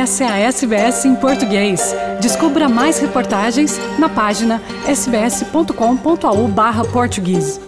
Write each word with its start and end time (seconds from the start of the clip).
Essa 0.00 0.24
é 0.24 0.28
a 0.28 0.38
SBS 0.38 1.04
em 1.04 1.14
português. 1.14 1.94
Descubra 2.22 2.70
mais 2.70 2.98
reportagens 3.00 3.76
na 3.98 4.08
página 4.08 4.62
sbs.com.au/português. 4.88 7.60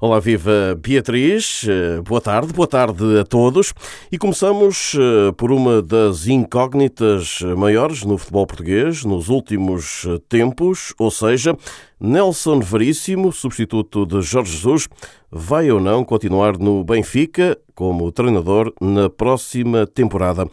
Olá, 0.00 0.20
viva 0.20 0.78
Beatriz, 0.80 1.66
eh, 1.68 2.00
boa 2.02 2.20
tarde, 2.20 2.52
boa 2.52 2.68
tarde 2.68 3.18
a 3.18 3.24
todos. 3.24 3.74
E 4.12 4.16
começamos 4.16 4.94
eh, 4.94 5.32
por 5.32 5.50
uma 5.50 5.82
das 5.82 6.28
incógnitas 6.28 7.40
maiores 7.56 8.04
no 8.04 8.16
futebol 8.16 8.46
português 8.46 9.04
nos 9.04 9.28
últimos 9.28 10.06
tempos, 10.28 10.94
ou 11.00 11.10
seja, 11.10 11.56
Nelson 12.00 12.60
Veríssimo, 12.60 13.32
substituto 13.32 14.06
de 14.06 14.22
Jorge 14.22 14.52
Jesus, 14.52 14.88
vai 15.32 15.68
ou 15.68 15.80
não 15.80 16.04
continuar 16.04 16.56
no 16.56 16.84
Benfica 16.84 17.58
como 17.74 18.12
treinador 18.12 18.72
na 18.80 19.10
próxima 19.10 19.84
temporada? 19.84 20.46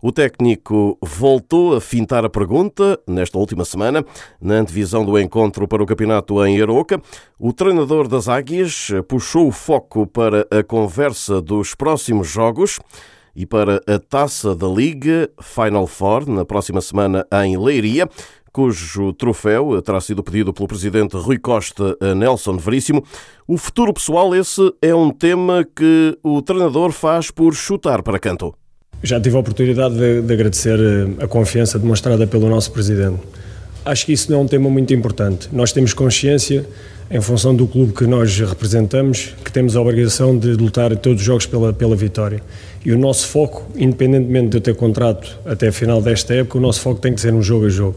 O 0.00 0.12
técnico 0.12 0.96
voltou 1.02 1.74
a 1.74 1.80
fintar 1.80 2.24
a 2.24 2.30
pergunta 2.30 3.00
nesta 3.04 3.36
última 3.36 3.64
semana, 3.64 4.04
na 4.40 4.54
antevisão 4.54 5.04
do 5.04 5.18
encontro 5.18 5.66
para 5.66 5.82
o 5.82 5.86
campeonato 5.86 6.44
em 6.46 6.62
Aroca. 6.62 7.02
O 7.36 7.52
treinador 7.52 8.06
das 8.06 8.28
Águias 8.28 8.88
puxou 9.08 9.48
o 9.48 9.52
foco 9.52 10.06
para 10.06 10.46
a 10.52 10.62
conversa 10.62 11.42
dos 11.42 11.74
próximos 11.74 12.28
jogos 12.28 12.78
e 13.34 13.46
para 13.46 13.80
a 13.86 13.98
taça 13.98 14.54
da 14.54 14.68
Liga 14.68 15.28
Final 15.40 15.86
Four 15.86 16.28
na 16.28 16.44
próxima 16.44 16.80
semana 16.80 17.26
em 17.44 17.56
Leiria 17.56 18.08
cujo 18.52 19.12
troféu 19.14 19.80
terá 19.80 20.00
sido 20.00 20.22
pedido 20.22 20.52
pelo 20.52 20.68
presidente 20.68 21.16
Rui 21.16 21.38
Costa 21.38 21.96
a 22.00 22.14
Nelson 22.14 22.56
Veríssimo. 22.58 23.02
O 23.48 23.56
futuro 23.56 23.92
pessoal, 23.94 24.34
esse 24.34 24.60
é 24.82 24.94
um 24.94 25.10
tema 25.10 25.66
que 25.74 26.16
o 26.22 26.42
treinador 26.42 26.92
faz 26.92 27.30
por 27.30 27.54
chutar 27.54 28.02
para 28.02 28.18
canto. 28.18 28.54
Já 29.02 29.20
tive 29.20 29.36
a 29.36 29.40
oportunidade 29.40 29.96
de, 29.96 30.22
de 30.22 30.32
agradecer 30.32 30.78
eh, 30.78 31.24
a 31.24 31.26
confiança 31.26 31.78
demonstrada 31.78 32.24
pelo 32.26 32.48
nosso 32.48 32.70
presidente. 32.70 33.20
Acho 33.84 34.06
que 34.06 34.12
isso 34.12 34.30
não 34.30 34.38
é 34.38 34.42
um 34.42 34.46
tema 34.46 34.70
muito 34.70 34.94
importante. 34.94 35.48
Nós 35.50 35.72
temos 35.72 35.92
consciência, 35.92 36.64
em 37.10 37.20
função 37.20 37.52
do 37.52 37.66
clube 37.66 37.92
que 37.92 38.06
nós 38.06 38.38
representamos, 38.38 39.34
que 39.44 39.50
temos 39.50 39.74
a 39.74 39.80
obrigação 39.80 40.38
de 40.38 40.52
lutar 40.52 40.96
todos 40.96 41.20
os 41.20 41.26
jogos 41.26 41.46
pela, 41.46 41.72
pela 41.72 41.96
vitória. 41.96 42.40
E 42.84 42.92
o 42.92 42.98
nosso 42.98 43.26
foco, 43.26 43.66
independentemente 43.76 44.50
de 44.50 44.56
eu 44.58 44.60
ter 44.60 44.76
contrato 44.76 45.36
até 45.44 45.68
a 45.68 45.72
final 45.72 46.00
desta 46.00 46.32
época, 46.32 46.58
o 46.58 46.60
nosso 46.60 46.80
foco 46.80 47.00
tem 47.00 47.12
que 47.12 47.20
ser 47.20 47.34
um 47.34 47.42
jogo 47.42 47.66
a 47.66 47.68
jogo. 47.68 47.96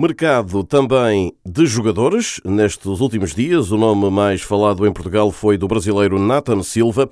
Mercado 0.00 0.64
também 0.64 1.34
de 1.44 1.66
jogadores. 1.66 2.40
Nestes 2.42 3.00
últimos 3.00 3.34
dias, 3.34 3.70
o 3.70 3.76
nome 3.76 4.08
mais 4.08 4.40
falado 4.40 4.86
em 4.86 4.92
Portugal 4.94 5.30
foi 5.30 5.58
do 5.58 5.68
brasileiro 5.68 6.18
Nathan 6.18 6.62
Silva, 6.62 7.06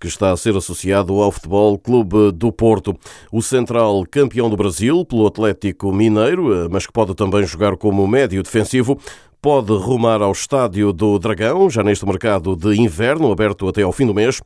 que 0.00 0.08
está 0.08 0.32
a 0.32 0.36
ser 0.36 0.56
associado 0.56 1.22
ao 1.22 1.30
Futebol 1.30 1.78
Clube 1.78 2.32
do 2.32 2.50
Porto. 2.50 2.98
O 3.30 3.40
central 3.40 4.04
campeão 4.10 4.50
do 4.50 4.56
Brasil 4.56 5.04
pelo 5.04 5.28
Atlético 5.28 5.92
Mineiro, 5.92 6.68
mas 6.68 6.84
que 6.84 6.92
pode 6.92 7.14
também 7.14 7.46
jogar 7.46 7.76
como 7.76 8.08
médio 8.08 8.42
defensivo, 8.42 8.98
pode 9.40 9.72
rumar 9.72 10.20
ao 10.20 10.32
estádio 10.32 10.92
do 10.92 11.20
Dragão, 11.20 11.70
já 11.70 11.84
neste 11.84 12.04
mercado 12.04 12.56
de 12.56 12.74
inverno, 12.74 13.30
aberto 13.30 13.68
até 13.68 13.82
ao 13.82 13.92
fim 13.92 14.04
do 14.04 14.14
mês 14.14 14.40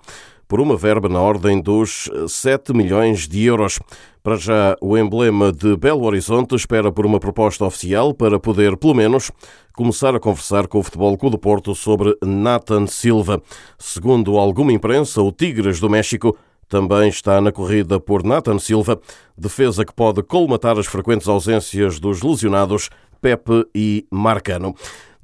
por 0.49 0.61
uma 0.61 0.77
verba 0.77 1.09
na 1.09 1.21
ordem 1.21 1.61
dos 1.61 2.11
7 2.29 2.73
milhões 2.73 3.27
de 3.27 3.45
euros. 3.45 3.79
Para 4.23 4.37
já, 4.37 4.77
o 4.81 4.97
emblema 4.97 5.53
de 5.53 5.77
Belo 5.77 6.05
Horizonte 6.05 6.55
espera 6.55 6.91
por 6.91 7.07
uma 7.07 7.21
proposta 7.21 7.65
oficial 7.65 8.13
para 8.13 8.41
poder, 8.41 8.77
pelo 8.77 8.95
menos, 8.95 9.31
começar 9.75 10.15
a 10.15 10.21
conversar 10.21 10.67
com 10.67 10.79
o 10.79 10.83
Futebol 10.83 11.17
Clube 11.17 11.37
do 11.37 11.39
Porto 11.39 11.75
sobre 11.75 12.17
Nathan 12.25 12.87
Silva. 12.87 13.41
Segundo 13.79 14.37
alguma 14.37 14.73
imprensa, 14.73 15.23
o 15.23 15.31
Tigres 15.31 15.79
do 15.79 15.89
México 15.89 16.37
também 16.69 17.09
está 17.09 17.41
na 17.41 17.53
corrida 17.53 18.01
por 18.01 18.25
Nathan 18.25 18.59
Silva, 18.59 19.01
defesa 19.39 19.85
que 19.85 19.95
pode 19.95 20.23
colmatar 20.23 20.77
as 20.79 20.87
frequentes 20.87 21.29
ausências 21.29 22.01
dos 22.01 22.23
lesionados 22.23 22.91
Pepe 23.21 23.67
e 23.75 24.07
Marcano. 24.11 24.75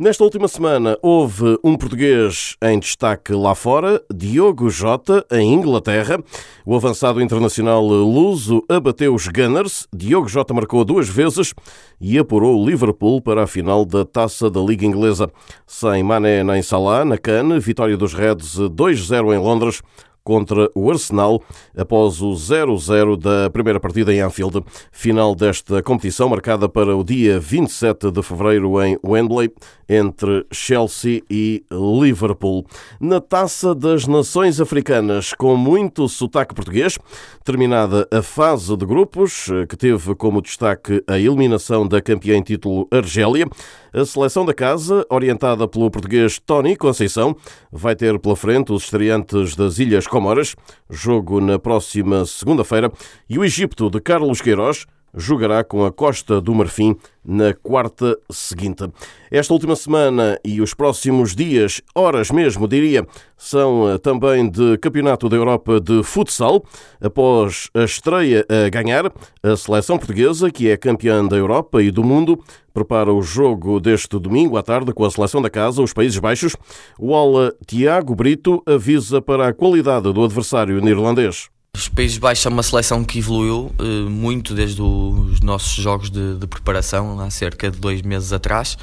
Nesta 0.03 0.25
última 0.25 0.49
semana 0.49 0.99
houve 1.01 1.57
um 1.63 1.77
português 1.77 2.57
em 2.61 2.77
destaque 2.81 3.33
lá 3.33 3.55
fora, 3.55 4.03
Diogo 4.13 4.69
Jota, 4.69 5.25
em 5.31 5.55
Inglaterra. 5.55 6.19
O 6.67 6.75
avançado 6.75 7.23
internacional 7.23 7.81
luso 7.87 8.65
abateu 8.69 9.15
os 9.15 9.29
Gunners. 9.29 9.87
Diogo 9.95 10.27
Jota 10.27 10.53
marcou 10.53 10.85
duas 10.85 11.09
vezes 11.09 11.55
e 12.01 12.19
apurou 12.19 12.61
o 12.61 12.67
Liverpool 12.67 13.21
para 13.23 13.45
a 13.45 13.47
final 13.47 13.85
da 13.85 14.05
Taça 14.05 14.51
da 14.51 14.61
Liga 14.61 14.85
Inglesa. 14.85 15.31
Sem 15.69 16.03
Mané 16.03 16.43
nem 16.43 16.63
Salah, 16.63 17.05
na 17.05 17.17
Cannes, 17.17 17.65
vitória 17.65 17.97
dos 17.97 18.13
Reds 18.13 18.59
2-0 18.59 19.33
em 19.33 19.39
Londres 19.39 19.83
contra 20.25 20.71
o 20.75 20.91
Arsenal 20.91 21.43
após 21.77 22.21
o 22.21 22.31
0-0 22.31 23.17
da 23.17 23.51
primeira 23.51 23.81
partida 23.81 24.13
em 24.13 24.21
Anfield. 24.21 24.65
Final 24.91 25.35
desta 25.35 25.83
competição 25.83 26.29
marcada 26.29 26.69
para 26.69 26.97
o 26.97 27.05
dia 27.05 27.39
27 27.41 28.11
de 28.11 28.23
fevereiro 28.23 28.83
em 28.83 28.99
Wembley 29.05 29.53
entre 29.89 30.47
Chelsea 30.51 31.23
e 31.29 31.65
Liverpool. 31.71 32.65
Na 32.99 33.21
Taça 33.21 33.75
das 33.75 34.07
Nações 34.07 34.61
Africanas, 34.61 35.33
com 35.35 35.57
muito 35.57 36.09
sotaque 36.09 36.55
português, 36.55 36.99
terminada 37.45 38.09
a 38.11 38.23
fase 38.23 38.75
de 38.77 38.87
grupos, 38.87 39.49
que 39.69 39.77
teve 39.77 40.15
como 40.15 40.41
destaque 40.41 41.03
a 41.07 41.19
eliminação 41.19 41.87
da 41.87 42.01
campeã 42.01 42.37
em 42.37 42.43
título 42.43 42.89
Argélia, 42.91 43.47
a 43.93 44.05
seleção 44.07 44.47
da 44.47 44.55
casa, 44.55 45.05
orientada 45.11 45.69
pelo 45.69 45.91
português 45.91 46.39
Tony 46.39 46.75
Conceição, 46.77 47.37
vai 47.71 47.95
ter 47.95 48.19
pela 48.19 48.35
frente 48.35 48.73
os 48.73 48.85
estreantes 48.85 49.55
das 49.55 49.79
Ilhas 49.79 50.07
Comoras, 50.13 50.55
jogo 50.91 51.41
na 51.41 51.59
próxima 51.59 52.27
segunda-feira, 52.27 52.93
e 53.31 53.39
o 53.39 53.45
Egito 53.47 53.89
de 53.89 53.99
Carlos 53.99 54.43
Queiroz, 54.43 54.85
jogará 55.15 55.63
com 55.63 55.85
a 55.85 55.93
Costa 55.93 56.41
do 56.41 56.55
Marfim 56.55 56.97
na 57.25 57.55
quarta 57.55 58.19
seguinte. 58.31 58.85
Esta 59.31 59.53
última 59.53 59.77
semana 59.77 60.39
e 60.45 60.61
os 60.61 60.75
próximos 60.75 61.35
dias, 61.35 61.81
horas 61.95 62.31
mesmo, 62.31 62.67
diria, 62.67 63.07
são 63.37 63.91
eh, 63.91 63.99
também 63.99 64.49
de 64.51 64.77
Campeonato 64.79 65.29
da 65.29 65.37
Europa 65.37 65.81
de 65.81 66.03
Futsal. 66.03 66.65
Após 67.01 67.69
a 67.75 67.85
estreia 67.85 68.45
a 68.49 68.69
ganhar, 68.69 69.13
a 69.43 69.57
seleção 69.57 69.99
portuguesa, 69.99 70.51
que 70.51 70.69
é 70.69 70.77
campeã 70.77 71.25
da 71.25 71.37
Europa 71.37 71.83
e 71.83 71.91
do 71.91 72.03
mundo, 72.03 72.43
prepara 72.75 73.13
o 73.13 73.23
jogo 73.23 73.79
deste 73.79 74.19
domingo 74.19 74.57
à 74.57 74.63
tarde 74.63 74.93
com 74.93 75.05
a 75.05 75.11
seleção 75.11 75.41
da 75.41 75.51
casa, 75.51 75.83
os 75.83 75.93
Países 75.93 76.19
Baixos. 76.19 76.57
O 76.99 77.15
ala 77.15 77.55
Tiago 77.67 78.15
Brito 78.15 78.63
avisa 78.67 79.23
para 79.23 79.49
a 79.49 79.53
qualidade 79.53 80.13
do 80.13 80.25
adversário 80.25 80.81
neerlandês. 80.81 81.52
Os 81.75 81.89
Países 81.89 82.19
Baixos 82.19 82.45
é 82.45 82.49
uma 82.51 82.63
seleção 82.63 83.03
que 83.03 83.19
evoluiu 83.19 83.75
uh, 83.81 84.11
muito 84.11 84.55
desde 84.55 84.83
os 84.83 85.41
nossos 85.41 85.73
jogos 85.73 86.11
de, 86.11 86.37
de, 86.37 86.47
preparação, 86.47 87.19
há 87.19 87.31
cerca 87.31 87.71
de 87.71 87.79
dois 87.79 88.03
meses 88.03 88.31
atrás. 88.31 88.77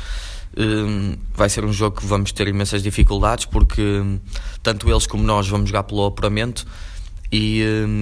Uh, 0.57 1.15
vai 1.35 1.47
ser 1.49 1.63
um 1.63 1.71
jogo 1.71 2.01
que 2.01 2.05
vamos 2.07 2.31
ter 2.31 2.47
imensas 2.47 2.81
dificuldades 2.81 3.45
porque 3.45 3.79
uh, 3.81 4.19
tanto 4.63 4.89
eles 4.89 5.05
como 5.05 5.23
nós 5.23 5.47
vamos 5.47 5.69
jogar 5.69 5.83
pelo 5.83 6.03
apuramento 6.03 6.65
e, 7.31 7.61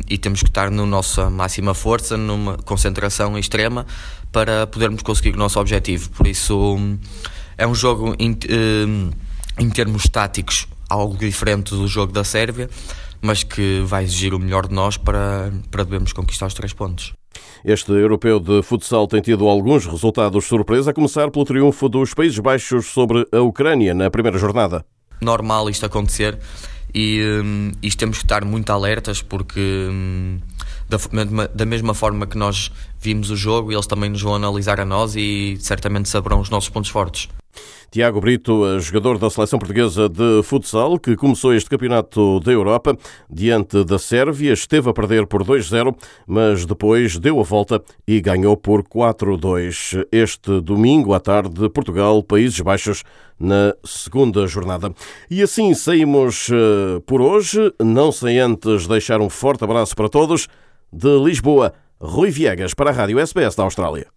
e, 0.09 0.18
temos 0.18 0.42
que 0.42 0.47
estar 0.47 0.72
na 0.72 0.86
nossa 0.86 1.30
máxima 1.30 1.74
força, 1.74 2.16
numa 2.16 2.56
concentração 2.58 3.38
extrema 3.38 3.86
para 4.31 4.66
podermos 4.68 5.03
conseguir 5.03 5.36
o 5.36 5.38
nosso 5.38 5.59
objetivo. 5.59 6.09
Por 6.12 6.26
isso 6.26 6.78
é 7.58 7.68
um 7.68 7.76
jogo 7.76 8.16
em 8.18 9.70
termos 9.70 10.03
táticos 10.03 10.66
algo 10.90 11.18
diferente 11.18 11.72
do 11.72 11.88
jogo 11.88 12.12
da 12.12 12.24
Sérvia 12.24 12.70
mas 13.22 13.44
que 13.44 13.81
vai 13.86 14.03
exigir 14.03 14.34
o 14.34 14.40
melhor 14.40 14.68
de 14.68 14.74
nós 14.74 14.98
para, 14.98 15.52
para 15.72 15.84
devemos 15.84 16.14
conquistar 16.14 16.48
os 16.48 16.53
três 16.53 16.74
pontos. 16.74 17.14
Este 17.64 17.92
europeu 17.92 18.40
de 18.40 18.62
futsal 18.62 19.08
tem 19.08 19.22
tido 19.22 19.47
alguns 19.47 19.86
resultados 19.86 20.46
surpresa, 20.46 20.92
a 20.92 20.94
começar 20.94 21.30
pelo 21.31 21.46
triunfo 21.46 21.90
dos 21.90 22.14
Países 22.14 22.40
Baixos 22.40 22.88
sobre 22.88 23.28
a 23.31 23.42
Ucrânia 23.42 23.94
na 23.94 24.09
primeira 24.09 24.38
jornada. 24.38 24.85
Normal 25.20 25.70
isto 25.70 25.85
acontecer 25.85 26.38
e 26.94 27.22
um, 27.44 27.72
isto 27.82 27.97
temos 27.97 28.17
que 28.20 28.23
estar 28.23 28.46
muito 28.46 28.70
alertas 28.70 29.22
porque 29.22 29.59
um, 29.59 30.40
da, 30.88 30.97
da, 31.53 31.66
mesma 31.66 31.94
forma 31.94 32.26
que 32.26 32.38
nós 32.38 32.72
vimos 33.00 33.29
o 33.29 33.35
jogo, 33.35 33.72
eles 33.72 33.88
também 33.88 34.09
nos 34.09 34.22
vão 34.22 34.35
analisar 34.35 34.79
a 34.79 34.85
nós 34.85 35.16
e 35.16 35.58
certamente 35.59 36.08
saberão 36.08 36.40
os 36.40 36.50
nossos 36.50 36.70
pontos 36.70 36.90
fortes. 36.90 37.28
Tiago 37.90 38.20
Brito, 38.20 38.80
jogador 38.80 39.18
da 39.18 39.30
seleção 39.30 39.58
portuguesa 39.58 40.09
de 40.09 40.44
futsal, 40.44 41.00
que 41.00 41.16
começou 41.16 41.54
este 41.54 41.70
campeonato 41.70 42.40
da 42.42 42.52
Europa 42.52 42.98
diante 43.30 43.84
da 43.86 43.98
Sérvia, 43.98 44.52
esteve 44.52 44.90
a 44.90 44.94
perder 44.94 45.26
por 45.26 45.44
2-0, 45.44 45.96
mas 46.28 46.66
depois 46.66 47.18
deu 47.18 47.40
a 47.40 47.44
volta 47.44 47.82
e 48.06 48.20
ganhou 48.20 48.58
por 48.58 48.84
4-2. 48.84 50.06
Este 50.12 50.59
domingo 50.59 51.14
à 51.14 51.20
tarde, 51.20 51.70
Portugal, 51.70 52.22
Países 52.22 52.59
Baixos, 52.59 53.04
na 53.40 53.74
segunda 53.86 54.46
jornada. 54.48 54.94
E 55.30 55.42
assim 55.42 55.74
saímos 55.74 56.50
eh, 56.52 57.00
por 57.06 57.22
hoje, 57.22 57.74
não 57.80 58.12
sem 58.12 58.40
antes 58.40 58.88
deixar 58.88 59.22
um 59.22 59.30
forte 59.30 59.64
abraço 59.64 59.96
para 59.96 60.09
todos. 60.09 60.48
De 60.92 61.18
Lisboa, 61.20 61.74
Rui 62.00 62.30
Viegas 62.30 62.74
para 62.74 62.90
a 62.90 62.94
Rádio 62.94 63.20
SBS 63.20 63.56
da 63.56 63.64
Austrália. 63.64 64.16